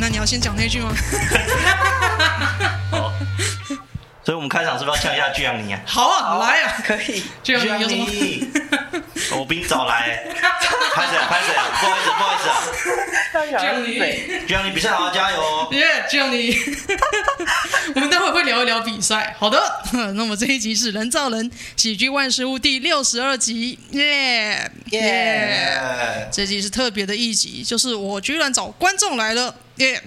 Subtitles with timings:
[0.00, 0.90] 那你要先讲那句吗？
[2.90, 3.12] 好，
[4.24, 5.80] 所以我们开场是不是要呛一下巨阳尼啊？
[5.84, 7.22] 好啊，来啊，可以。
[7.42, 8.06] 巨阳尼有什么？
[9.38, 10.24] 我比你早来，
[10.94, 11.26] 拍谁啊？
[11.28, 11.66] 拍谁啊？
[11.80, 12.56] 不好意思，不好意思啊。
[13.60, 15.68] 巨阳尼，巨阳尼比赛好，加油哦！
[15.72, 16.56] 耶，巨阳尼。
[17.94, 19.36] 我们待会会聊一聊比赛。
[19.38, 19.62] 好的，
[20.14, 26.28] 那么这一集是《人造人喜剧万事屋》第六十二集，耶耶。
[26.32, 30.02] 这集是特别的一集，就是我居然找观众来了，耶。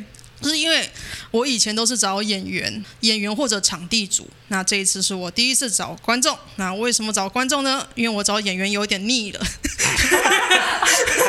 [0.46, 0.90] 是因为
[1.32, 6.38] 我以前都是找演员、演员或者场地组，那这一次是我第一次找观众。
[6.58, 7.88] 那为什么找观众呢？
[7.96, 9.40] 因为我找演员有点腻了。
[9.40, 10.20] 太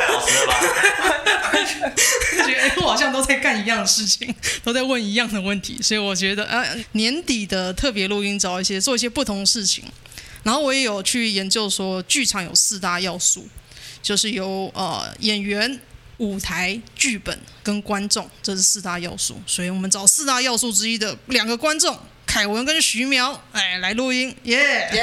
[0.09, 0.59] 老实了吧？
[2.45, 9.85] 觉得我好像都在干一样的事情，都在问一样的问题，所以我觉得啊，年底的特别录音找一些做一些不同的事情。
[10.43, 13.47] 然后我也有去研究说，剧场有四大要素，
[14.01, 15.79] 就是有呃演员。
[16.17, 24.57] 舞台、剧本跟观众，这是四大要素，所以我们找四大要素之一的两个观众，凯文跟徐苗，哎，来录音，耶
[24.93, 25.01] 耶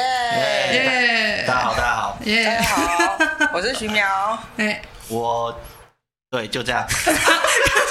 [0.72, 1.44] 耶！
[1.46, 5.60] 大家好，大家好，耶，大家好，我是徐苗，哎，我，
[6.30, 6.86] 对，就这样。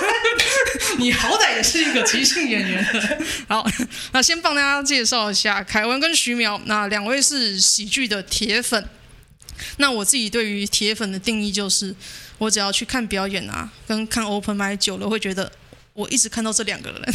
[0.97, 2.83] 你好歹也是一个即兴演员。
[3.47, 3.63] 好，
[4.13, 8.89] 那先帮大家介绍一下凯文跟徐苗，那两位是喜剧的铁粉。
[9.77, 11.95] 那我自己对于铁粉的定义就是。
[12.41, 15.51] 我只要去看表演啊，跟看 open mic 久了，会觉得
[15.93, 16.99] 我一直看到这两个人，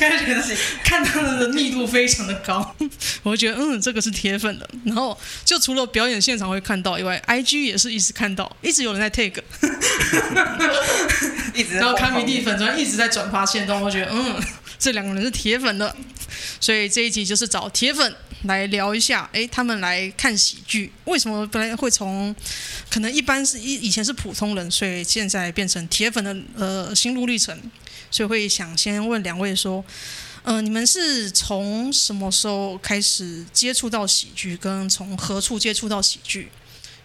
[0.00, 0.42] 开始觉得
[0.82, 2.74] 看他们的密度非常的高，
[3.22, 4.66] 我会觉得嗯，这个是铁粉的。
[4.86, 9.42] 然后就除了表演现场会看到以外，IG 也是一直看到，一直有人在 take，
[11.52, 14.40] 一直，然后卡米蒂粉专一直在转发现动，我觉得嗯，
[14.82, 15.94] 这两个人是铁粉的，
[16.60, 18.12] 所以这一集就是找铁粉。
[18.46, 22.34] 来聊一下，哎，他们来看喜剧，为什么本来会从
[22.90, 27.56] 可能一般是以以前是普通人，所以现在变成铁粉的呃心路历程，
[28.10, 29.84] 所以会想先问两位说，
[30.42, 36.50] 嗯、你们是从什么时候开始接触到喜剧，跟从何处接触到喜剧？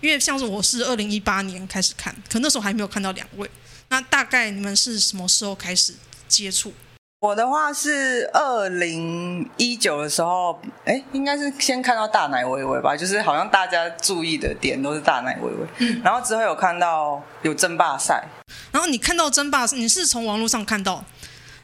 [0.01, 3.47] 因为像是我是二零一八年开始看，可那时候还没有看到两位，
[3.89, 5.94] 那大概你们是什么时候开始
[6.27, 6.73] 接触？
[7.19, 18.23] 我的话是二零一九的时候，哎，应该是先看到大奶薇薇吧，就是好像大家注意的点都是大奶薇薇，嗯，然后之后有看到有争霸赛，
[18.72, 21.03] 然后你看到争霸赛，你是从网络上看到，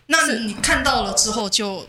[0.08, 1.88] 那你看到了之后就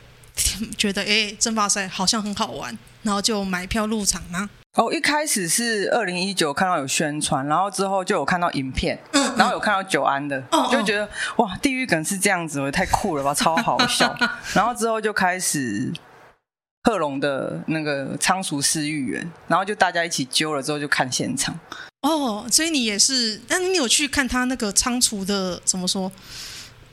[0.77, 4.51] 觉得，哎，争霸赛好像很好玩，然后就买票入场吗？
[4.75, 14.13] 哦，一开始是二零一九看到有宣传，然后之后就有看到影片，嗯，然后有看到九安的，嗯，就觉得哇，地狱梗是这样子，我太酷了吧，超好笑。
[14.53, 15.93] 然后之后就开始
[16.83, 21.57] 贺龙的那个仓鼠市议员，然后就大家一起揪了之后就看现场。
[22.03, 26.11] 哦，所以你也是，那你有去看他那个仓鼠的怎么说？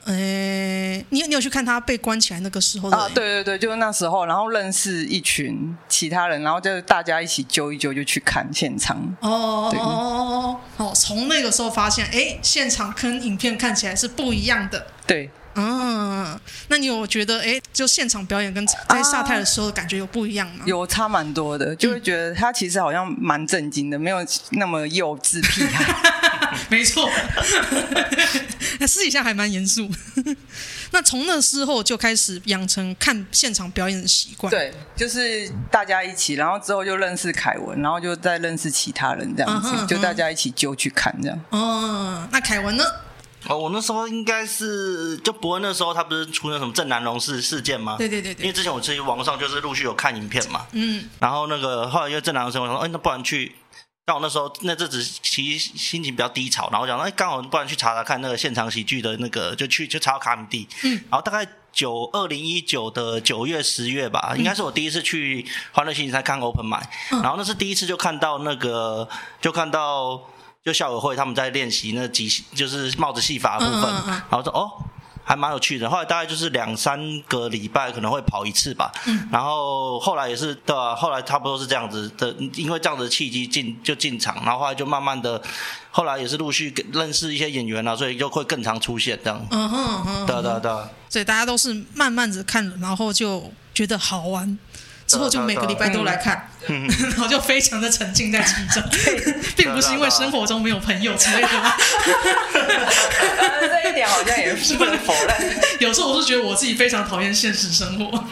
[0.05, 2.97] 诶，你你有去看他被关起来那个时候的？
[2.97, 8.97] 啊，对对对，就是那时候，然后认识一群其他人，然后就大家一起揪一揪，就去看现场。
[9.21, 14.87] 哦哦哦哦哦，从那个时候发现，哎，现场跟影片看起来是不一样的。
[15.05, 15.29] 对。
[15.55, 16.39] 嗯，
[16.69, 20.63] 那你有觉得哎，就现场表演跟在沙泰的时候的感觉有不一样吗？
[20.63, 24.17] 啊、有差蛮多的，就会觉得他其实好像蛮正经的，没有
[24.51, 25.95] 那么幼稚屁孩。
[26.69, 27.09] 没错，
[28.79, 29.89] 那 私底下还蛮严肃。
[30.91, 34.51] 那从那时候就开始养成看现场表演的习惯。
[34.51, 41.39] 对，就是大家一起，然后之后就认识凯文，然后就再认识其他人，这样子，嗯、就大家一起揪去看这样。
[41.51, 42.83] 哦，那凯文呢？
[43.51, 47.97] 哦，我那时候应该是就博恩那时候，他不是出那什么郑南龙事事件吗？
[47.97, 48.43] 对对对对。
[48.43, 50.65] 因为之前我其实网上就是陆续有看影片嘛。
[50.71, 51.09] 嗯。
[51.19, 53.53] 然后那个后来因为郑南龙事，我说，哎，那不然去。
[54.05, 60.67] 刚好那时候那阵子其实心情比较低潮，然后我讲，哎，刚好不然去查查看那个现场喜剧的那个，就去就查到卡米蒂。
[60.83, 60.91] 嗯。
[61.09, 66.65] 然后大概九二零一九的九月十月吧，嗯、应该是我第一次去欢乐星期三看 Open
[67.11, 67.21] 嗯。
[67.21, 69.09] 然后那是第一次就看到那个，
[69.41, 70.21] 就看到。
[70.63, 74.69] 就校委会他们在练习那即就是帽子戏法的部分，嗯嗯嗯嗯，然后说哦，
[75.23, 75.89] 还蛮有趣的。
[75.89, 80.95] 后来大概就是两三个礼拜可能会跑一次吧，嗯、然后后来也是对吧、啊？
[80.95, 85.41] 后来差不多是这样子的，因为这样子的契机进就进场，然后后来就慢慢的，
[85.89, 89.43] 后来也是陆续认识一些演员啊，所以就会更常出现这样。
[89.49, 90.71] 嗯哼嗯哼，对对对。
[91.09, 94.59] 所以大家都是慢慢的看，然后就觉得好玩。
[95.11, 98.81] 之后就每个礼拜都来看， 然后就非常的沉浸在其中，
[99.57, 101.47] 并不是因为生活中没有朋友之类的。
[103.59, 105.59] 这一点好像也是不能否认。
[105.79, 108.23] 有时候我是觉得我自己非常讨厌现实生活，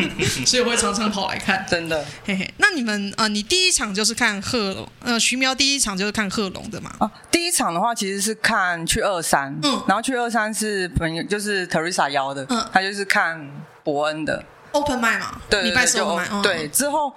[0.45, 1.65] 所以我会常常跑来看。
[1.69, 2.49] 真的，嘿嘿。
[2.57, 6.91] 那你们啊、呃，你第一场就是看贺龙，呃，徐苗第一场就是看贺龙的嘛？
[6.99, 13.49] 啊，第一场的话其实是看去二三，嗯，然后去二三是朋友，就是 Teresa 邀的，嗯，他就是看
[13.83, 14.43] 伯恩的。
[14.71, 17.13] Open mic 嘛，对，礼拜四 Open mic，对，之后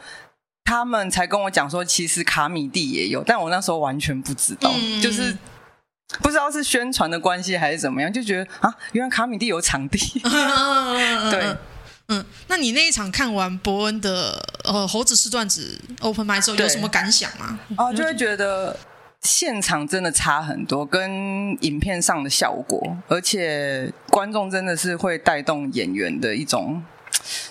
[0.64, 5.36] 他们才跟我讲说，其实卡米蒂也有，但我那时候完全不知道，嗯、就是
[6.20, 9.98] 不知道是宣传的关系还是怎么样，就觉得啊，原来卡米蒂有场地。
[11.30, 11.56] 对，
[12.08, 17.58] 嗯，那你那一场看完伯恩的呃猴子是段子 Open mic 之后，有什么感想吗？
[17.76, 18.78] 哦，就会觉得
[19.22, 21.10] 现场真的差很多，跟
[21.62, 26.82] 影片上的效果，而且观众真的是会带动演员的一种。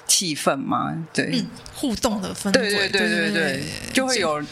[0.07, 3.63] 气氛嘛，对、嗯，互动的氛围，对对对对对，
[3.93, 4.43] 就会有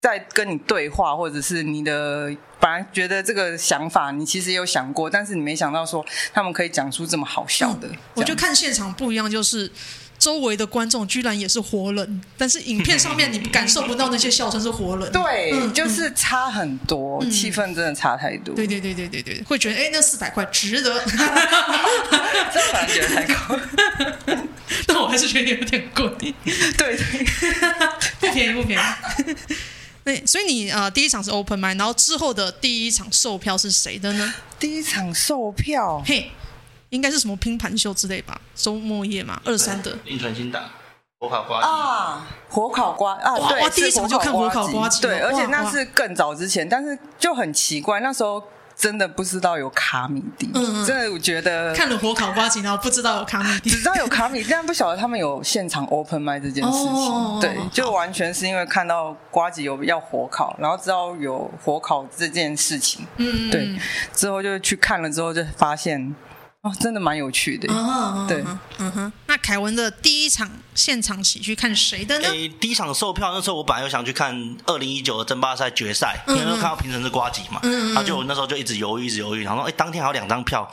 [0.00, 7.88] 在跟你对话，或者是你的本来觉得这个想法，你其实也有想过，但是你没想到说他们可以讲出这么好笑的。
[7.88, 9.70] 嗯、我觉得看现场不一样，就是。
[10.24, 15.12] 周围的观众居然也是活人，但是影片上面你感受不到那些笑声是活人。
[15.12, 18.54] 对，嗯、就是差很多，嗯、气氛真的差太多。
[18.54, 20.98] 对对对对对对，会觉得哎，那四百块值得。
[21.04, 23.60] 这反而觉得太高，
[24.88, 26.34] 但我还是觉得有点贵。
[26.78, 26.96] 对，
[28.18, 29.34] 不便宜不便宜。
[30.02, 34.34] 对，所以你啊、呃，第一场是 open m i d 然后之后的第一场售票是谁的呢？
[34.58, 36.30] 第一场售票，嘿。
[36.94, 39.98] 应该是什么拼盘秀之类吧，周末夜嘛，二三的。
[40.04, 40.60] 林传新打，
[41.18, 48.42] 火烤瓜啊，火烤瓜啊，对，哇，第一场就看火烤瓜，对，而且那是更早之前，但是就很奇怪，那时候
[48.76, 63.76] 真的不知道有卡米蒂，嗯，真的我觉得看了火烤瓜，然后不知道有卡米蒂，只知道有卡米蒂，但不晓得他们有现场 open mic 这件事情，对，就完全是因为看到瓜子有要火烤，然后知道有火烤这件事情，嗯，对，
[64.12, 66.14] 之后就去看了之后就发现。
[66.64, 67.70] 哦，真的蛮有趣的。
[67.72, 68.42] 哦、对，
[68.78, 69.12] 嗯哼。
[69.34, 72.28] 那凯文的第一场现场喜剧看谁的呢？
[72.28, 80.70] 诶，第一场售票那时候，我本来又想去看二零一九的争霸赛决赛，嗯嗯因为看到评审是瓜吉嘛，嗯嗯然后就我那时候就一直犹豫，一直犹豫，然后说，诶，当天还有两张票，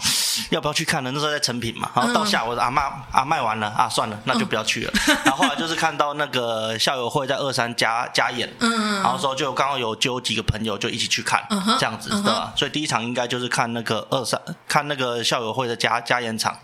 [0.51, 1.09] 要不要去看呢？
[1.11, 4.93] 那时候在成品嘛，然后到下午啊卖啊卖完了啊，算了，那就不要去了。
[5.07, 12.53] 嗯、然后后来就是看到那个校友会在二三加加演，嗯嗯然后说就刚好有揪几个朋友就一起去看，嗯、这样子对吧？
[12.55, 15.71] 所以第一场应该就是看那个二三，看那个校友会的。
[15.81, 16.55] 加加演场，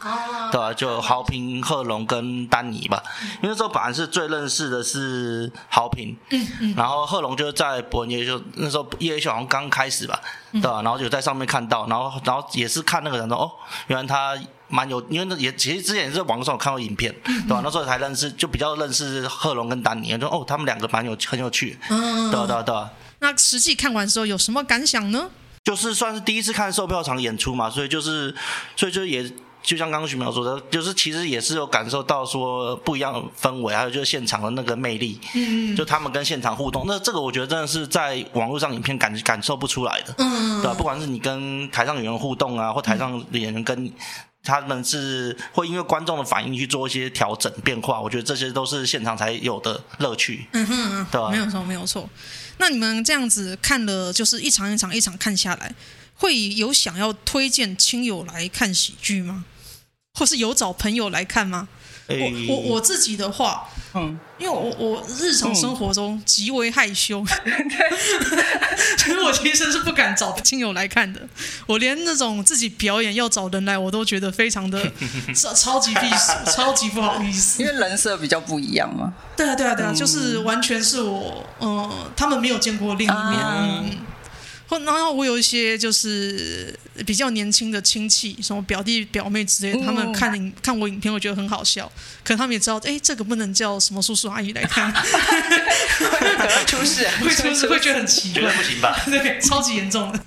[0.51, 0.71] 对吧？
[0.71, 3.01] 就豪平、贺龙跟丹尼吧。
[3.42, 10.84] 因为那时候本来是最认识的是豪平，嗯嗯，然后贺龙就在伯恩夜就那时候夜秀好像刚开始吧，对吧？
[10.84, 13.51] 然后就在上面看到，然后然后也是看那个人说哦，
[13.88, 14.38] 原来他
[14.68, 17.62] 蛮有，因为那也其实之前也是在网络上有看过影片，对吧？
[17.63, 22.45] 那时候才认识，就比较认识贺龙跟丹尼，就哦，他们两个蛮有很有趣，嗯，对吧？
[22.45, 22.63] 对吧？
[22.63, 22.92] 对吧？
[23.19, 25.30] 那实际看完之后有什么感想呢？
[25.63, 28.33] 就是算是第一次看售票场演出嘛，所以就是，
[28.75, 29.30] 所以就也
[29.68, 40.74] 就像刚刚徐苗说的，就是其实也是有感受到说不一样的氛围，还有就是现场的那个魅力，嗯，就他们跟现场互动，那这个我觉得真的是在网络上影片感感受不出来的，嗯，对吧？
[40.74, 43.92] 不管是你跟台上演员互动啊，或台上演员跟
[44.42, 51.30] 他们是会因为观众的反应去做一些调整变化，我觉得这些都是现场才有的乐趣，嗯哼嗯，对吧？
[51.30, 52.10] 没有错，没有错。
[52.58, 55.75] 那你们这样子看了，就是一场一场一场看下来，
[56.16, 59.44] 会有想要推荐亲友来看喜剧吗？
[60.18, 61.68] 或是有找朋友来看吗？
[62.08, 67.69] 欸、我我我自己的话，嗯，因为我我日常生活中极为害羞，嗯、
[68.98, 71.28] 所以我其实是不敢找亲友来看的。
[71.66, 74.90] 我连那种自己表演要找人来，我都觉得非常的
[75.36, 77.62] 超超级避暑， 超级不好意思。
[77.62, 79.14] 因为人设比较不一样嘛。
[79.36, 83.18] 对啊对啊对啊，就是完全是我，嗯、呃，他们没有见过另一面。
[83.18, 83.97] 啊嗯
[84.86, 91.92] 然后我有一些就是比较年轻的亲戚，什么表弟表妹之类的，他们看影看我影片，我觉得很好笑。
[92.23, 98.99] 可他们也知道，哎，这个不能叫什么叔叔阿姨来看， 会出事， 会出事，会觉得很奇怪，不行吧？
[99.06, 100.19] 对，超级严重的。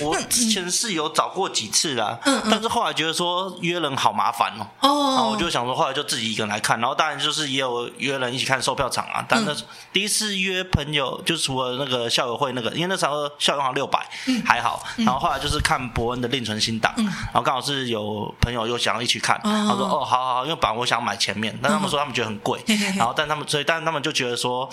[0.00, 9.24] 我之前是有找过几次啦，嗯嗯、但是后来觉得说约人好麻烦哦，哦，然后我就想说，后来就自己一个人来看，然后当然就是也有约人一起看售票场啊。
[9.28, 9.54] 但那
[9.92, 14.06] 第一次约朋友，就除了那个校友会那个，因为那时候校友好像六百，
[14.44, 14.82] 还好。
[14.98, 24.68] 然后后来就是看伯恩的另存新档，嗯、然后刚好是有朋友又想要一起看，他、嗯、说哦，好好好，因为本来我想买前面，但他们说他们觉得很贵，嗯、然后但他们所以但他们就觉得说。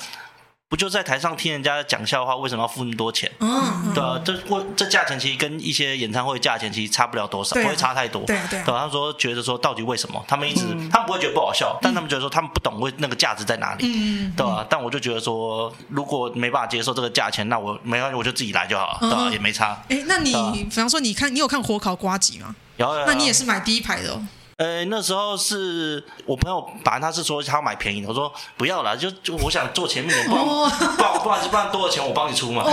[0.68, 3.32] 不就在台上听人家讲笑话，为什么要付那么多钱？
[3.40, 8.24] 嗯，对啊，这过这价钱其实跟一些演唱会价钱其实差不了多少，不会差太多。
[8.24, 8.60] 对对。
[8.64, 10.24] 对，他说觉得说到底为什么？
[10.28, 13.86] 他们一直他们不会觉得不好笑，但他们觉得说他们不懂为那个价值在哪里。
[13.86, 14.66] 嗯，对吧？
[14.68, 19.30] 但我就觉得说，如果没办法接受这个价钱，那我没关系，我就自己来就好了，对吧？
[19.32, 19.80] 也没差。
[19.90, 22.56] 哎，那你比方说，你看你有看火烤瓜吉吗？
[22.78, 23.06] 有。
[23.06, 24.20] 那你也是买第一排的
[24.58, 24.66] 哦。
[24.66, 32.64] 呃，那时候是我朋友，反正他是说他要买便宜的，我说不要了，就就我想坐前面点，不然不然不然不然多少钱我帮你出嘛。
[32.64, 32.72] 哇！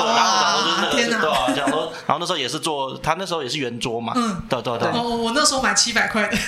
[0.00, 0.76] 对，然后然后就是
[1.10, 4.12] 那个对啊，讲说，然后那时候也是坐，他那时候也是圆桌嘛。
[4.16, 4.88] 嗯，对对对。
[4.92, 6.36] 我我那时候买七百块的。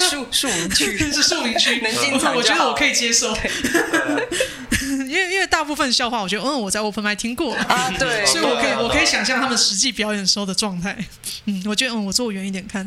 [0.00, 3.32] 庶庶民区 是庶民区，能进场，我觉得我可以接受。
[5.72, 10.94] 部分笑话，我觉得嗯我在 open mic 听过啊，对， 所以我可以我可以想象他们实际表演时候的状态。
[11.46, 12.86] 嗯，我觉得嗯我坐远一点看，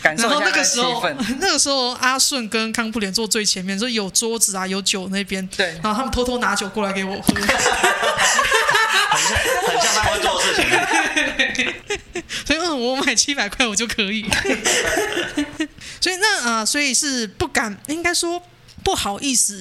[0.00, 1.02] 感受一下那个时候。
[1.40, 7.42] 那个时候阿顺跟康布莲坐最前面，就有桌子啊有酒那边，对，然后他们偷偷拿酒过来给我喝，很
[9.22, 9.36] 像
[9.66, 10.64] 很像他们会做事情。
[12.46, 14.24] 所以嗯我买七百块我就可以，
[16.00, 18.40] 所以那啊、呃、所以是不敢应该说。
[18.84, 19.54] 不好意思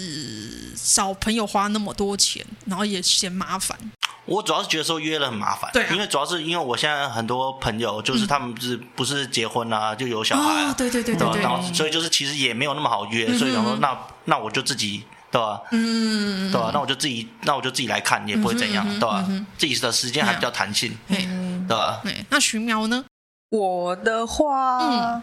[0.75, 3.77] 找朋友花那么多钱，然后也嫌麻烦。
[4.25, 15.59] 我主要是觉得说约了很麻烦，对、啊，因为主要是因为我现在很多朋友就是他们是不是结婚啊，嗯、就有小孩、啊哦，对对对对对，然后所以就是其实也没有那么好约，嗯、所以想说那那我就自己对吧？
[15.71, 16.69] 嗯，对吧？
[16.73, 19.25] 那我就自己那我就自己来看也不会怎样，嗯、对吧？
[19.27, 22.01] 嗯、自己的时间还比较弹性，嗯、对吧？
[22.29, 23.03] 那徐苗呢？
[23.49, 25.21] 我的话。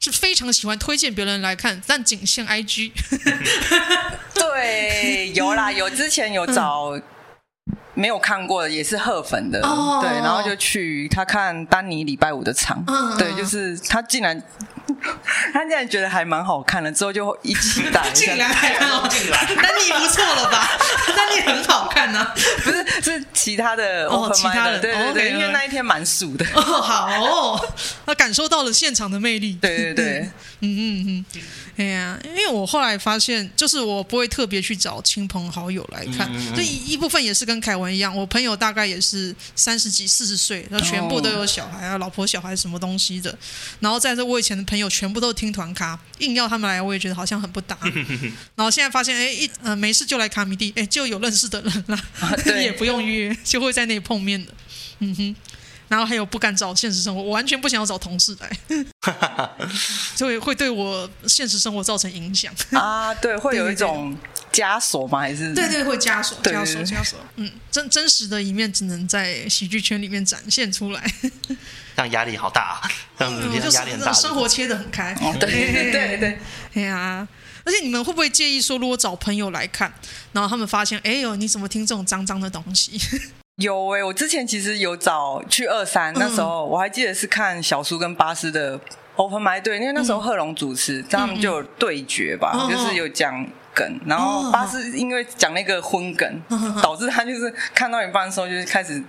[0.00, 2.90] 是非常喜欢推荐别人来看，但仅限 IG。
[4.32, 6.98] 对，有啦，有之前有找
[8.00, 14.42] 没有看过的，也是赫粉的，哦、对，然后就去他看丹尼礼拜五的场，嗯、对，就是他竟然。
[15.52, 18.12] 他竟然觉得还蛮好看的，之后就一起打一下。
[18.34, 20.68] 进来还看哦，进来，丹尼不错了吧？
[21.16, 22.26] 丹尼很好看呢，
[22.64, 26.44] 不是是其他的哦，其他的对对对，因为那一天蛮熟的。
[26.54, 27.64] 哦，好，
[28.04, 30.30] 他感受到了现场的魅力，对对对，
[30.60, 31.42] 嗯嗯嗯。
[31.80, 43.34] 对呀，因为我后来发现，就是我不会特别去找亲朋好友来看，这一一部分也是跟凯文一样，我朋友大概也是三十几、四十岁，然后全部都有小孩啊，老婆小孩什么东西的。
[43.78, 47.78] 然后在这我以前的朋友全部都听团咖，硬要他们来，我也觉得好像很不搭。
[48.54, 51.98] 然后现在发现，哎，一呃没事就来卡米蒂，哎，就有认识的人了，
[52.60, 54.52] 也不用约，就会在那里碰面的。
[54.98, 55.36] 嗯哼。
[55.90, 58.78] 然后还有不敢找现实生活，我完全不想要找同事来，
[60.14, 63.12] 所以会对我现实生活造成影响啊。
[63.14, 64.16] 对， 会有一种
[64.52, 65.18] 枷锁吗？
[65.18, 67.18] 还是对对，会枷锁，枷锁，枷锁。
[67.34, 71.04] 嗯，真真实的一面只能在喜剧圈里面展现出来。
[71.96, 72.90] 这样压力好大啊！
[73.18, 73.34] 这样
[73.72, 74.12] 压力很大。
[74.12, 75.12] 生活切得很开。
[75.40, 76.38] 对对对对，
[76.74, 77.26] 哎呀，
[77.64, 79.92] 而且你们会不会介意说，如果找朋友来看，
[80.32, 82.98] 然后他们发现，哎呦，你怎么听这种脏脏的东西？
[83.60, 88.80] 有诶、欸，我之前其实有找去二三，那时候我还记得是看小苏跟巴斯的
[89.16, 96.42] Open Mic 对，因为那时候贺龙主持，他们就有对决吧，就是有讲梗，然后巴斯因为讲那个荤梗，
[96.82, 99.02] 导致他就是看到一半的时候就是开始。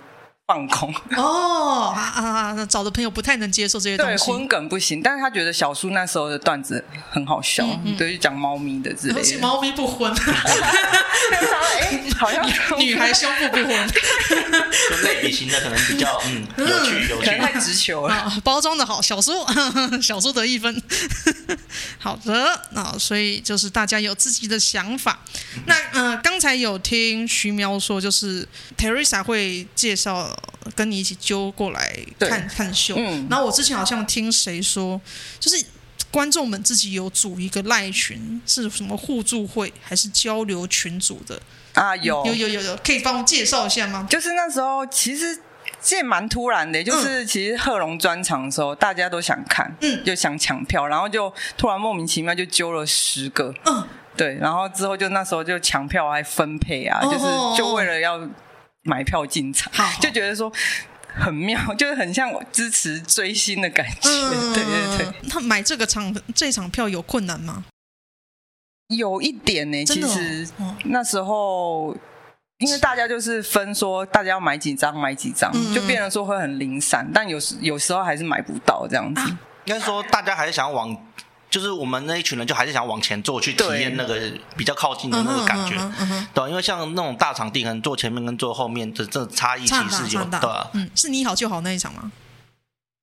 [0.52, 2.66] 放空 哦啊啊！
[2.66, 5.02] 找的朋友不太能接受这些东西，对，荤梗不行。
[5.02, 7.66] 但是他觉得小叔那时候的段子很好笑，
[7.98, 9.40] 对，讲猫咪的之类的。
[9.40, 12.46] 猫咪不荤，哎，好像
[12.78, 13.88] 女孩胸部不荤，
[14.90, 18.34] 就类比型的可能比较嗯有趣有趣，太直球了。
[18.44, 19.32] 包装的好，小叔
[20.04, 20.84] 小叔得一分。
[21.98, 25.18] 好的，那所以就是大家有自己的想法。
[25.66, 28.46] 那呃，刚才有听徐苗说，就是
[28.78, 30.38] Teresa 会介绍。
[30.76, 35.00] 跟你一起揪过来看看秀，嗯，然后我之前好像听谁说，
[35.40, 35.66] 就是
[36.12, 41.42] 观众们自己有组一个赖群，是什么互助会还是交流群组的？
[41.74, 41.96] 啊？
[41.96, 42.24] 有。
[42.26, 44.08] 有有有有，可以帮我介绍一下吗？
[44.10, 45.38] 就是那时候其实
[45.82, 57.26] 这蛮突然的，就是其实贺龙专场的时候，大家都想看，嗯，就想抢票，然后就突然莫名其妙就揪了十个，嗯，对，然后之后就那时候就抢票还分配啊，就是
[57.58, 58.22] 就为了要。
[58.84, 60.52] 买票进场，好好就觉得说
[61.08, 64.10] 很妙， 就是很像支持追星的感觉。
[64.10, 67.66] 嗯、 对对对，他买这个场这场票有困难吗？
[68.88, 71.96] 有一点呢、欸，其实、哦、那时候
[72.58, 79.22] 因为大家就是分说大家要买几张买几张，嗯、就变成说会很零散，但有时有时候还是买不到这样子。
[79.22, 80.96] 啊、应该说大家还是想要往。
[81.52, 84.20] 就是我们那一群人，就还是想往前坐，去体验那个
[84.58, 85.76] 比较靠近的那个感觉，
[86.34, 90.72] 对，因为像那种大场地，可能坐前面跟坐后面的这差异其实是有的。
[90.74, 92.12] 嗯，是你好就好那一场吗？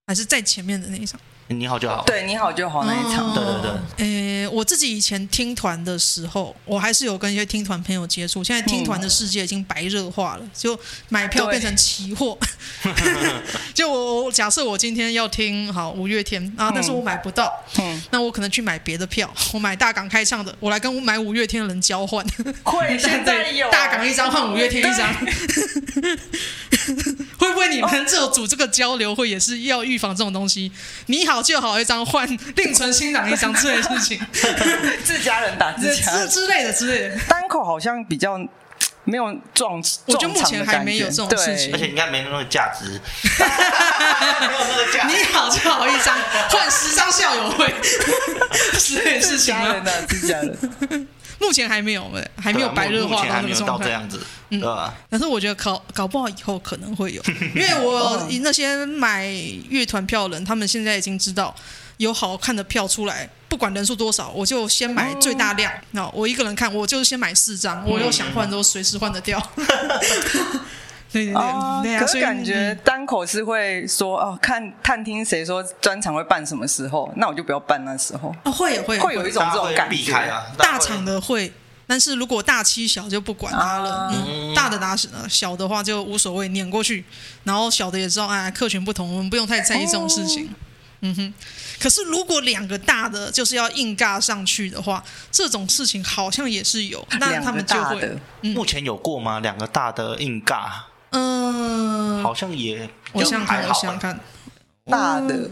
[0.06, 1.20] 还是在前面的那一场？
[1.48, 4.06] 你好就好，对，你好就好那一场，对对对。
[4.06, 8.44] 诶，我自己以前听团的时候，我还是有跟一些听团朋友接触。
[8.44, 10.78] 现在听团的世界已经白热化了，就
[11.08, 12.36] 买票变成期货。
[13.72, 22.24] 就我假设我今天要听好五月天啊，但是我买不到，嗯那我可能去买别的票，我买大港开唱的，我来跟买五月天的人交换。
[22.62, 25.14] 会 现在有大港一张换五月天一张。
[27.38, 30.70] 会不会你们这组这个交流会也是要预防这种东西？
[31.06, 34.20] 你好就好一张换另存新档一张之类的事情，
[35.04, 37.16] 自家人打自家之之类的之类的。
[37.28, 38.38] 单口好像比较
[39.04, 42.84] 没有撞，我觉得目前还没有这种事情，而且应该没那个价值。
[43.30, 45.16] 没有那个价值。
[45.16, 46.18] 你好就好一张
[46.50, 47.72] 换十张校友会
[48.78, 49.74] 之类的事情吗？
[50.08, 51.08] 自家人。
[51.40, 54.00] 目前还没有，还没有白热化到那个状态。
[54.50, 54.60] 嗯，
[55.10, 57.22] 但是我觉得搞搞不好以后可能会有，
[57.54, 59.26] 因为我那些买
[59.68, 61.54] 乐团票的人，他们现在已经知道
[61.98, 65.70] 有好看的票出来，不管人数多少，我就先买最大量。
[65.92, 69.40] 那我一个人看，我就是先买四张，我又想换都随时换得掉。
[71.10, 78.34] 对对对，哦、对啊，可是感觉单口是会说哦，看探听谁说专场会办什么时候，那我就不要办那时候。
[78.44, 80.12] 哦，会会会有一种这种感觉。
[80.12, 81.50] 啊，大场的会，
[81.88, 87.02] 但是如果大欺小就不管他了，啊、嗯，大的打死了，小的话就无所谓，撵过去。
[87.44, 90.44] 然后小的也知道，哎，客群不同，我们不用太在意这种事情。
[90.46, 90.50] 哦、
[91.00, 91.34] 嗯哼。
[91.80, 95.02] 可是如果两个大的就是要硬尬上去的话，
[95.32, 98.18] 这种事情好像也是有，那他们就会。
[98.42, 99.40] 嗯、目前有过吗？
[99.40, 100.68] 两个大的硬尬。
[101.10, 104.20] 嗯，好像也，我想看，我想看
[104.84, 105.50] 大的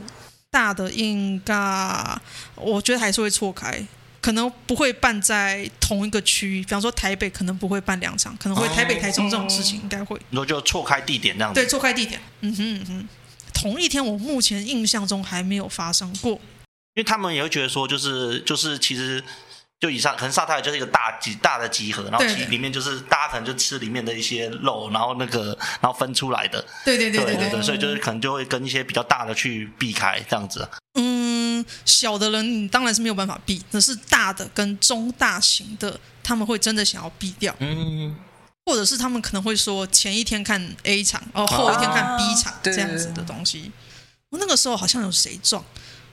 [0.50, 2.16] 大的硬尬，
[2.56, 3.86] 我觉得还是会错开，
[4.26, 6.60] 可能不会办在同一个区域。
[6.60, 10.20] 比方说台北，可能不会办两场，可能会台北、台中这种事情应该会。
[10.30, 11.60] 那就错开地点这样子。
[11.60, 12.20] 对，错开地点。
[12.40, 13.08] 嗯哼嗯哼，
[13.54, 16.40] 同一天我目前印象中还没有发生过，因
[16.96, 19.22] 为他们也会觉得说，就是就是其实。
[19.78, 25.48] 就以上可能萨泰尔就是一个大集大的集合，然后其里面就是大家可能就吃里面的一些肉，然后那个
[25.82, 26.64] 然后分出来的。
[26.82, 30.66] 对对对对对，对对对，所以就是可能就会跟一些比较大的去避开这样子。
[30.94, 31.05] 嗯，
[31.84, 37.54] 小的人你当然是没有办法避，可是大的跟中大型的他们会真的想要避掉。
[37.58, 38.16] 嗯，
[38.64, 43.70] 或者是他们可能会说前一天看 A 场，哦后一天看 B 场、啊、这样子的东西。
[44.30, 45.64] 我那个时候好像有谁撞，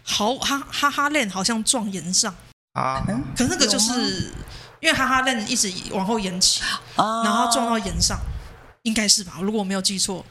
[0.03, 2.33] 好哈哈哈链好像撞岩上。
[2.73, 3.03] 啊，
[3.35, 4.31] 可那个就是
[4.79, 6.61] 因为哈哈链一直往后延期，
[6.95, 8.19] 然后撞到岩上，
[8.81, 9.33] 应该是吧？
[9.41, 10.25] 如果我没有记错，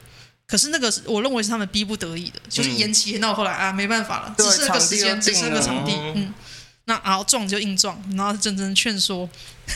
[0.47, 6.33] 可是那个我认为是他们逼不得已的，就是延期延到后来啊，没办法了，只是个时间，只是个场地，嗯，
[6.85, 9.29] 那然后撞就硬撞，然后真真劝说，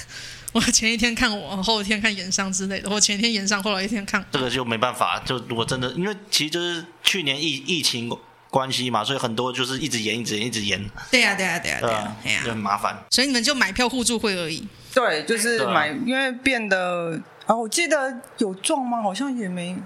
[0.52, 8.10] 我前一天看我，后一天看演上之类的，我前一天演上，后来一天看，这个就没办法，就如果真的，因为其实就是去年疫疫情。
[8.48, 10.82] 关系嘛，所以很多就是一直延，一直延，一直延。
[11.10, 11.78] 对呀，对呀，对呀，
[12.22, 12.96] 对呀，就很麻烦。
[13.10, 14.66] 所以你们就买票互助会而已。
[14.94, 19.02] 对，就是买，因为变得啊，我记得有撞吗？
[19.02, 19.76] 好像也没。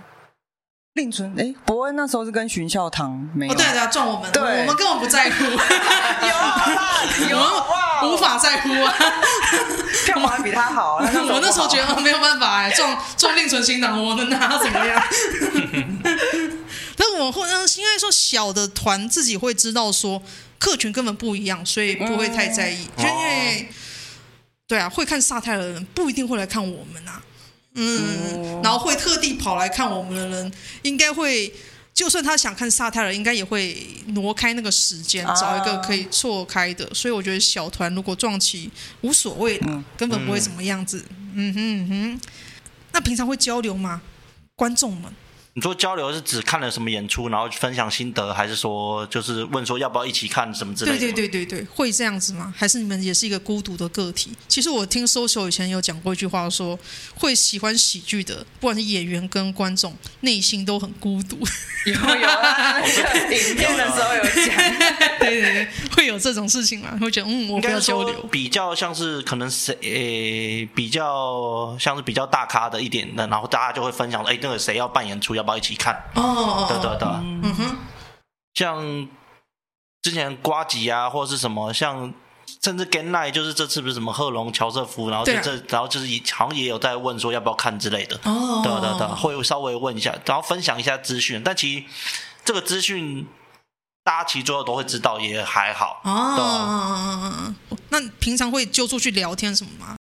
[0.95, 3.55] 另存哎，伯恩那时候是跟巡校堂没有。
[3.55, 5.45] 对对，撞我们，对，我们根本不在乎。
[7.29, 8.93] 有 有哇，无法在乎啊。
[10.05, 10.97] 票还比他好。
[10.97, 15.01] 我那时候觉得没有办法哎，撞撞另存新党，我能拿怎么样？
[16.97, 20.21] 但是我会嗯，应该说小的团自己会知道说
[20.59, 22.89] 客群根本不一样，所以不会太在意。
[22.99, 23.69] 因为
[24.67, 27.23] 对啊，会看萨泰尔的人不一定会来看我们啊。
[27.75, 30.53] 嗯，然后会特地跑来看我们的人，
[30.83, 31.53] 应该会
[31.95, 36.93] 就算他想看萨泰尔，应该也会挪开那个时间，找一个可以错开的。
[36.95, 38.71] 所以我觉得小团如果撞期
[39.03, 41.05] 无所谓的，根本不会怎么样子。
[41.35, 42.21] 嗯哼嗯哼，
[42.93, 44.03] 那平常会交流吗？
[44.57, 45.13] 观众们？
[45.53, 50.99] 你说交流是指看了什么演出，然后分享心得，还是说就是问说要不要一起看什么之类的？
[50.99, 52.55] 对对对对对，会这样子吗？
[52.57, 54.31] 还是你们也是一个孤独的个体？
[54.47, 56.79] 其实我听 social 以前有讲过一句话说，说
[57.17, 61.37] 会喜欢喜剧的，不管是演员跟观众，内心都很孤独。
[61.87, 64.57] 有有啊，影片的时候有讲，
[65.19, 66.97] 对对对，会有这种事情吗？
[67.01, 75.40] 会觉得嗯，我不要交流，比较像是可能谁、欸、比较像是比较大咖的一点的，然后大家就会分享，哎、欸，那个谁要办演出。
[75.41, 76.03] 要不要一起看？
[76.15, 77.77] 哦，对对对，嗯哼，
[78.55, 79.09] 像
[80.03, 82.13] 之前瓜吉啊，或者是什么，像
[82.63, 88.19] 甚至 Game Night，就是这次不是什么贺龙、乔瑟夫，然后就这，啊、然后就是好像也有在问说要不要看之类的。
[88.25, 91.43] 哦，对对对，会稍微问一下，然后分享一下资讯。
[91.45, 91.85] 但其实
[92.45, 93.27] 这个资讯
[94.03, 96.01] 大家其实最后都会知道，也还好。
[96.05, 99.97] 哦，对，那平常会揪出去聊天什么吗？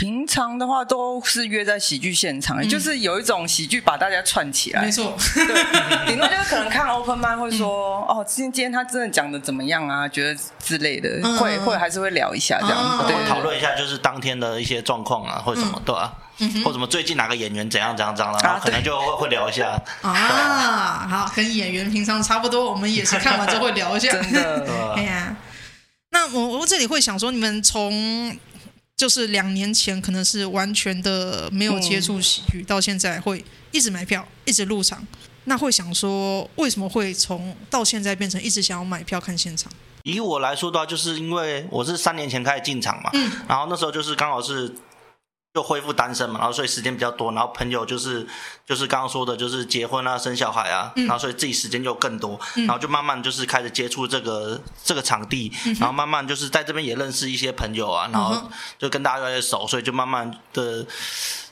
[0.00, 4.80] 平常的话都是约在喜剧现场，嗯、就是有一种喜剧把大家串起来。
[4.80, 10.08] 没错，对，顶多就是可能看 open mic 会说、嗯、哦，今天今天他真的讲的怎么样啊？
[10.08, 16.10] 觉得之类的，嗯、会会还是会聊一下这样子，对，讨论一下就是当天的一些状况啊，或者什么，对啊？
[16.64, 21.06] 或什么最近哪个演员怎样怎样怎样，然后可能就会会聊一下啊。
[21.10, 24.10] 好，跟演员平常差不多，我们也是看完之后会聊一下。
[24.12, 25.36] 真的， 哎呀，
[26.12, 28.34] 那我我这里会想说，你们从。
[29.00, 35.02] 就是两年前可能是完全的没有接触喜剧，嗯、到现在会一直买票，一直入场。
[35.44, 39.72] 那会想说，为什么会从到现在变成一直想要买票看现场？
[40.02, 44.70] 以我来说的话，就是因为我是三年前开始进场嘛，嗯，然后那时候就是刚好是。
[45.52, 48.26] 就恢复单身嘛，然后所以时间比较多，然后朋友就是
[48.64, 60.86] 就是刚刚说的，就是结婚啊、生小孩啊，嗯、然后所以自己时间就更多，嗯、然后就慢慢就是开始接触这个这个场地，嗯、然后慢慢就是在这边也认识一些朋友啊，然后就跟大家越来越熟，所以就慢慢的。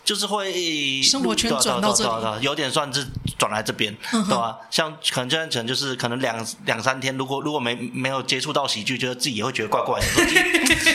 [0.09, 4.57] 就是会生活圈转到这里，有点算是转来这边，对吧？
[4.71, 10.25] 像可能这样可能就是可能两两三天，如果如果没没有接触到喜剧，觉得自己也会觉得怪怪的，说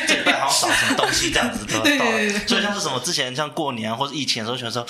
[0.08, 2.06] 这礼拜好像少什么东西这样子，对吧？
[2.50, 4.84] 所以像是什么之前像过年或者疫情的时候，觉得说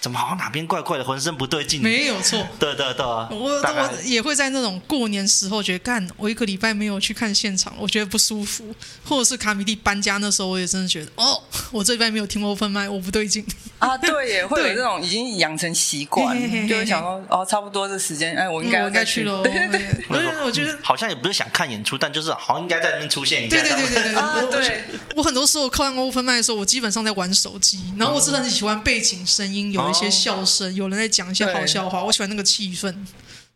[0.00, 1.82] 怎么好像哪边怪怪的，浑身不对劲。
[1.82, 13.44] 没有错，对对对，我我也会在那种过年时候觉得，干我一个礼拜没有去看现场，我觉得不舒服，或者是卡米蒂搬家那时候，我也真的觉得哦，我这礼拜没有听 open mic，我不对劲。
[13.78, 16.36] 啊，对，也 会有这种已经养成习惯，
[16.68, 19.42] 就会想说， 哦，差不多这时间，哎，我应该应该去喽。
[19.42, 23.56] 对对对，我觉得好像也不是想看演出，但就是好像应该在那边出现一下。
[23.56, 24.84] 对对对对对对，对。
[25.16, 32.94] 我很多时候看 open mic 的时候，我基本上在玩手机，然后我是很喜欢背景声音，有一些笑声，有人在讲一些好笑话，我喜欢那个气氛。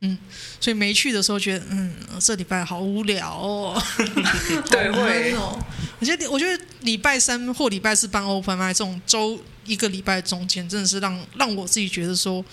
[0.00, 0.18] 嗯，
[0.60, 3.82] 所以没去的时候觉得，嗯，这礼拜好无聊哦。
[4.68, 5.58] 对，会哦。
[5.98, 12.44] 我觉得，我觉得礼拜三或礼拜四办 open mic 这种周一个礼拜中间，真的是让让我自己觉得说，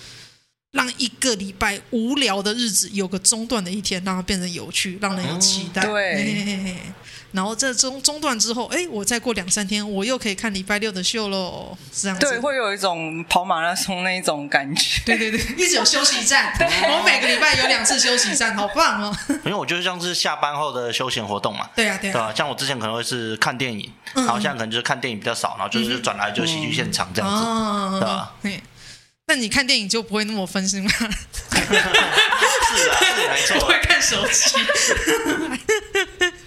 [0.72, 5.82] 让一个礼拜无聊的日子有个中断的一天，让它变成有趣，让人有期待。
[5.82, 6.14] 嗯、对。
[6.16, 6.76] 嘿嘿嘿
[7.32, 12.26] 然后这中中断之后，哎，我再过两三天，我又可以看礼拜六的秀喽，是这样子。
[12.26, 15.00] 对，会有一种跑马拉松那一种感觉。
[15.06, 16.54] 对对对， 一直有休息站。
[16.58, 19.16] 对我每个礼拜有两次休息站，好棒哦。
[19.28, 21.68] 因为我觉得像是下班后的休闲活动嘛。
[21.74, 22.12] 对啊，对啊。
[22.12, 28.32] 对啊，像我之前可能会是看电影，嗯、然后现在可能就是看电影比较少，然后就是转来就喜剧现场这样子，嗯、对吧？
[28.42, 28.61] 对。
[29.32, 30.90] 那你看电影就不会那么分心吗？
[30.90, 31.88] 是啊，
[33.16, 33.66] 是没错。
[33.66, 34.58] 会看手机。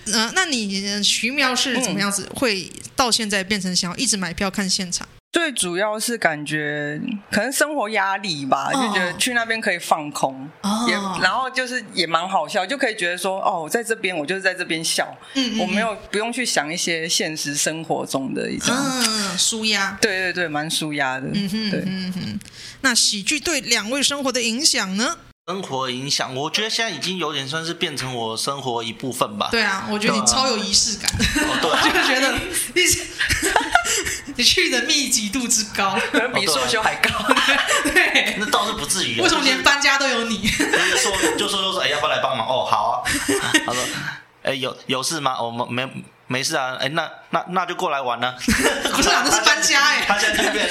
[0.05, 2.29] 嗯、呃，那你徐苗是怎么样子？
[2.35, 5.07] 会到现在变成想要一直买票看现场？
[5.35, 6.97] 最主要是感觉
[7.29, 22.39] 可能生活压力吧，哦、就觉得去那边可以放空，哦、也然后就是也蛮好笑，就可以觉得说哦，我在这边我就是在这边笑，嗯，嗯，我没有不用去想一些现实生活中的一种嗯，舒压，对对对，蛮舒压的，嗯哼，对，嗯哼。
[22.79, 25.17] 那喜剧对两位生活的影响呢？
[25.47, 29.49] 生活影响，我觉得现在已经有点算是变成我生活一部分吧。
[29.51, 32.33] 对啊，我觉得你超有仪式感，哦、对、啊， 就觉得
[32.73, 32.81] 你
[34.35, 37.09] 你去的密集度之高，可能比硕修还高。
[37.83, 39.21] 对，那倒是不至于。
[39.21, 40.39] 为什么连搬家都有你？
[40.49, 42.45] 就说，就说，就说，哎，要不要来帮忙？
[42.47, 42.93] 哦，好啊。
[43.65, 43.81] 他说，
[44.43, 45.37] 哎，有有事吗？
[45.39, 46.77] 我、哦、们没没事啊。
[46.79, 48.33] 哎，那那那就过来玩呢。
[48.93, 50.05] 不是啊，那是搬家哎。
[50.07, 50.67] 他现在这边。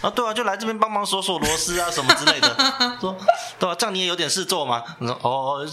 [0.00, 2.56] 啊，对啊，就来这边帮忙锁锁螺丝啊，什么之类的。
[3.00, 3.16] 说，
[3.58, 4.82] 对啊，这样你也有点事做吗？
[5.00, 5.66] 你说，哦，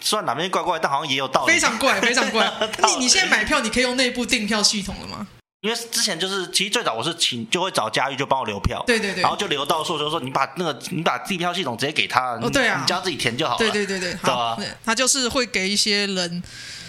[0.00, 1.52] 虽然哪边怪怪，但好像也有道理。
[1.52, 2.52] 非常怪，非常怪。
[2.84, 5.26] 你你现在买票，你可以用内部订票系统了吗？
[5.66, 8.84] 因为之前就是，其实最早我是请，就会找佳玉就帮我留票。
[8.86, 9.20] 对对对。
[9.22, 13.58] 然后就留到说，就说你把那个你把地票系统直接给他，哦对啊，你叫自己填就好了。
[13.58, 14.56] 对对对对，对吧？
[14.84, 16.42] 他就是会给一些人。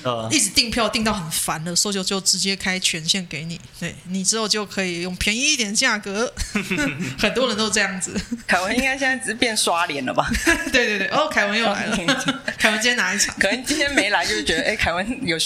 [0.08, 6.34] 呃，一直订票订到很烦了，所以就就直接开权限给你，对你之后就可以用便宜一点价格，
[7.20, 8.15] 很多人都这样子。
[8.48, 10.26] 凯文应该现在只是变刷脸了吧？
[10.72, 11.98] 对对对，哦，凯文又来了。
[12.58, 13.36] 凯文今天哪一场？
[13.38, 15.38] 可能今天没来，就是觉得哎，凯文有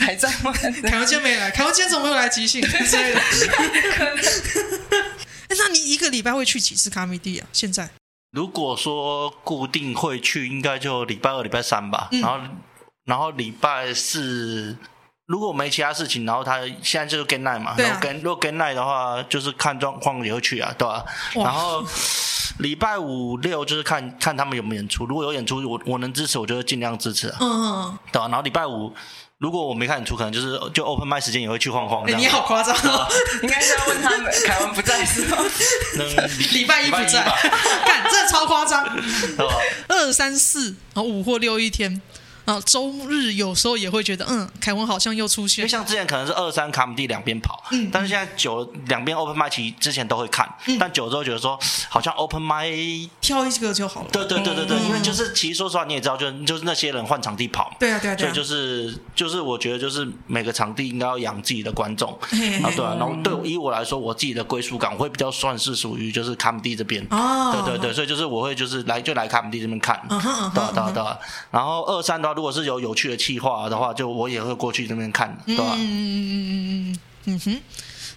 [0.00, 0.50] 还在吗？
[0.52, 3.20] 凯文今天没来，凯文今天怎么没有来即兴之类的？
[3.96, 4.16] 可能。
[5.48, 7.46] 哎，那你一个礼拜会去几次卡米地啊？
[7.52, 7.90] 现在？
[8.32, 12.40] 如果说固定会去，应该就礼拜二、礼拜三吧，嗯、然后。
[13.06, 14.76] 然后礼拜四，
[15.26, 21.04] 如果没其他事情，然后他现在就是 game night 嘛，然后跟如果 game night 的话，就是看状况也会去啊，对吧？
[21.36, 21.84] 哇然后
[22.58, 28.26] 礼拜五六就是看看他们有没有演出，如果有演出，我我能支持，我就会尽量支持，嗯嗯，对吧？
[28.28, 28.92] 然后礼拜五
[29.38, 32.04] 如果我没看演出，可能就是就 open mic 时间也会去晃晃。
[32.08, 33.06] 你好夸张哦，
[33.42, 35.36] 应该是要问他们凯文不在是吗？
[36.52, 37.22] 礼拜一不在，
[37.84, 38.84] 看这超夸张，
[39.88, 42.02] 二三四然后五或六一天。
[42.46, 45.62] 啊，周日有时候也会觉得，嗯，凯文好像又出现。
[45.62, 54.08] 因为像之前可能是二三卡姆蒂两边跑，嗯，但是现在九两边 open mic 其实之前都会看，嗯、但九之后觉得说好像 open mic 挑一个就好了。
[54.10, 71.02] 对对对对对，嗯、因为就是其实说实话你也知道，就就是那些人换场地跑，对啊对啊对啊，所以就是就是我觉得就是每个场地应该要养自己的观众，啊对啊，然后对以我来说，我自己的归属感我会比较算是属于就是卡姆蒂这边，哦，对对对，所以就是我会就是来就来卡姆蒂这边看，对对对，
[71.50, 75.72] 然后二三的话，如果是有有趣的企划的话，就我也会过去这边看，对吧？
[75.74, 77.60] 嗯嗯嗯嗯嗯嗯哼。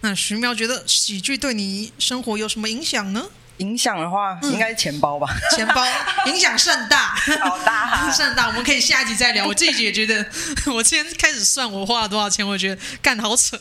[0.02, 3.26] 那徐苗觉得喜剧对你生活有什么影响呢？
[3.58, 5.28] 影响的话，应该是钱包吧。
[5.56, 5.84] 钱包
[6.28, 8.48] 影响甚大，好大，甚大。
[8.48, 9.46] 我们可以下一集再聊。
[9.46, 10.26] 我自己也觉得，
[10.74, 13.60] 我今天开始算我花了多少钱，我觉得干好扯。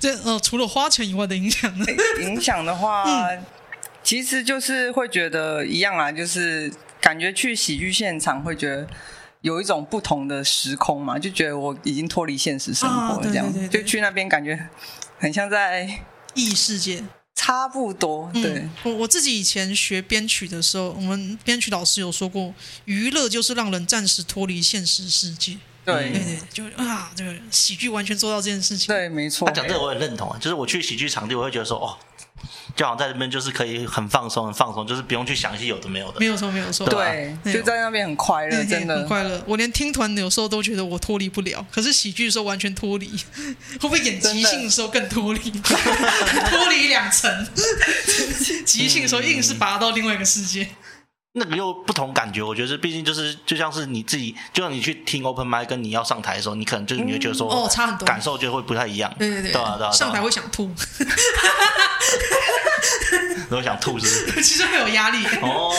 [0.00, 1.86] 这呃，除了花钱以外的影响呢？
[2.20, 3.44] 影响的话，嗯、
[4.08, 8.88] 其实就是会觉得一样啊，就是感觉去喜剧现场会觉得。
[9.42, 14.68] 有一种不同的时空嘛，就觉得我已经脱离现实生活了，这样、哦、对对对对，就去那边感觉
[15.16, 15.88] 很像在
[16.34, 17.04] 异世界，
[17.36, 18.28] 差不多。
[18.32, 22.52] 对、嗯、我我自己以前学编曲的时候，我们编曲老师有说过，
[22.86, 25.56] 娱乐就是让人暂时脱离现实世界。
[25.84, 28.88] 对，对对，就啊，这个喜剧完全做到这件事情。
[28.88, 29.46] 对，没错。
[29.46, 31.96] 他讲这个我也认同啊，就是我去喜剧场地，我会觉得说，哦。
[32.76, 36.20] 就好像在这边就是可以很放松，很放松，就是不用去想一些有的没有的。
[36.20, 36.86] 没有错，没有错。
[36.88, 39.42] 对，就在那边很快乐，真的很快乐。
[39.46, 43.08] 我连听团有时候都觉得我脱离不了，可是喜剧的时候完全脱离。
[43.78, 45.40] 会不会演即兴的时候更脱离？
[45.50, 47.46] 脱离两层。
[48.64, 50.68] 即兴的时候硬是拔到另外一个世界。
[51.38, 59.14] 那个又不同感觉，我觉得是，毕竟就是就像是你自己，就像你去听 open mic，跟你要上台的时候，你可能就是你会觉得说，哦，差很多，感受就会不太一样。
[59.18, 60.70] 对对对，对啊对啊，上台会想吐，
[63.48, 64.42] 如果想吐是不是？
[64.42, 65.74] 其实很有压力哦，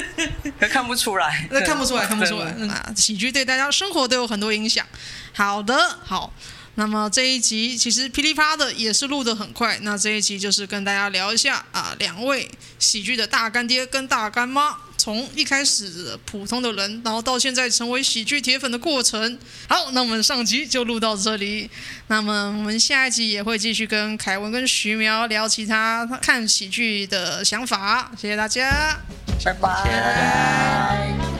[0.58, 2.52] 可看不出来，那看不出来，看不出来。
[2.58, 4.84] 那，喜剧对大家生活都有很多影响。
[5.32, 6.32] 好的，好。
[6.76, 9.78] 那么这一集其实噼里啪啦的也是录得很快。
[9.82, 19.38] 那这一集就是跟大家聊一下啊，两位喜剧的大干爹跟大干妈，从一开始普通的人，然后到现在成为喜剧铁粉的过程。
[19.68, 21.68] 好，那我们上集就录到这里。
[22.06, 28.10] 那么我们下一集也会继续跟凯文跟徐苗聊其他看喜剧的想法。
[28.18, 28.98] 谢谢大家，
[29.44, 31.33] 拜拜。